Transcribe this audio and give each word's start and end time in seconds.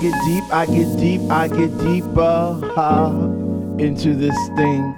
get 0.00 0.14
deep, 0.24 0.44
I 0.50 0.64
get 0.64 0.96
deep, 0.96 1.20
I 1.30 1.46
get 1.46 1.76
deeper 1.78 2.56
into 3.78 4.14
this 4.14 4.36
thing. 4.56 4.96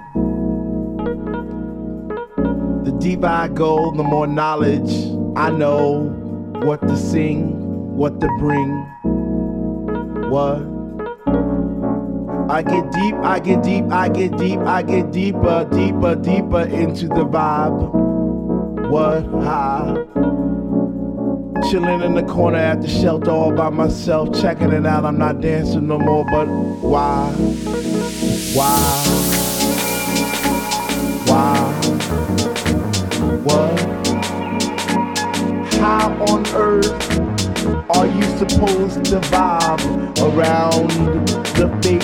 The 2.85 2.97
deeper 2.99 3.27
I 3.27 3.49
go, 3.49 3.91
the 3.91 4.03
more 4.03 4.27
knowledge 4.27 4.91
I 5.35 5.49
know 5.49 6.03
what 6.63 6.81
to 6.87 6.95
sing, 6.95 7.97
what 7.97 8.21
to 8.21 8.27
bring. 8.39 8.69
What? 10.29 10.71
I 12.49 12.61
get 12.61 12.91
deep, 12.91 13.15
I 13.15 13.39
get 13.39 13.61
deep, 13.61 13.85
I 13.91 14.07
get 14.07 14.37
deep, 14.37 14.59
I 14.59 14.83
get 14.83 15.11
deeper, 15.11 15.67
deeper, 15.69 16.15
deeper 16.15 16.61
into 16.61 17.07
the 17.09 17.25
vibe. 17.25 17.91
What? 18.89 19.25
Ha. 19.43 20.22
Chilling 21.69 22.01
in 22.01 22.13
the 22.13 22.23
corner 22.23 22.57
at 22.57 22.81
the 22.81 22.87
shelter 22.87 23.31
all 23.31 23.51
by 23.51 23.69
myself, 23.69 24.39
checking 24.39 24.71
it 24.71 24.85
out. 24.85 25.05
I'm 25.05 25.17
not 25.17 25.41
dancing 25.41 25.87
no 25.87 25.97
more, 25.97 26.23
but 26.25 26.47
why? 26.47 27.31
Why? 28.53 28.77
Why? 31.25 31.55
What? 33.43 33.79
How 35.79 36.11
on 36.27 36.45
earth 36.53 36.91
are 37.97 38.07
you 38.07 38.23
supposed 38.37 39.05
to 39.05 39.19
vibe 39.31 39.81
around 40.19 40.89
the 41.55 41.69
fake 41.81 42.03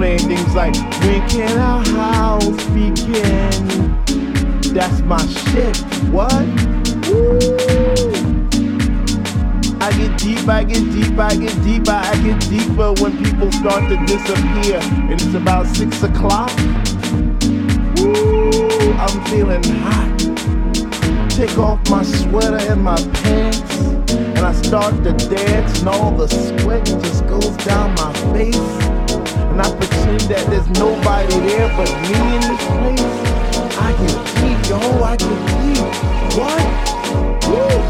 playing 0.00 0.18
things 0.20 0.54
like 0.54 0.74
When 1.02 1.28
can 1.28 1.58
our 1.58 1.84
house 1.84 2.64
begin? 2.68 3.52
That's 4.72 5.00
my 5.02 5.20
shit. 5.26 5.76
What? 6.08 6.32
Woo! 7.06 7.36
I 9.78 9.92
get 9.98 10.18
deep, 10.18 10.48
I 10.48 10.64
get 10.64 10.84
deep, 10.90 11.18
I 11.18 11.36
get 11.36 11.54
deeper, 11.62 11.92
I 11.92 12.16
get 12.24 12.40
deeper 12.48 12.94
when 13.02 13.22
people 13.22 13.52
start 13.52 13.90
to 13.90 13.96
disappear, 14.06 14.80
and 15.10 15.20
it's 15.20 15.34
about 15.34 15.66
six 15.66 16.02
o'clock. 16.02 16.50
I'm 19.04 19.24
feeling 19.26 19.62
hot. 19.84 21.28
Take 21.28 21.58
off 21.58 21.78
my 21.90 22.02
sweater 22.04 22.56
and 22.72 22.82
my 22.82 22.96
pants 23.22 23.60
and 24.10 24.38
I 24.38 24.52
start 24.52 24.94
to 25.04 25.12
dance, 25.28 25.80
and 25.80 25.88
all 25.88 26.12
the 26.12 26.26
sweat 26.26 26.86
just 26.86 27.26
goes 27.26 27.54
down 27.58 27.94
my 27.96 28.12
face. 28.32 28.99
And 29.60 29.66
I 29.66 29.76
pretend 29.76 30.20
that 30.22 30.46
there's 30.48 30.68
nobody 30.70 31.38
there 31.40 31.68
but 31.76 31.90
me 32.08 32.16
in 32.34 32.40
this 32.40 32.64
place. 32.80 33.04
I 33.76 33.92
get 34.00 34.16
deep, 34.40 34.70
yo, 34.70 34.80
I 35.02 35.16
get 35.16 35.40
deep. 35.60 35.84
What? 36.38 36.64
Woo! 37.46 37.89